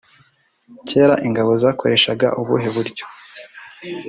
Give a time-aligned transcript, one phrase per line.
[0.87, 3.05] cyera ingabo zakoreshaga ubuhe buryo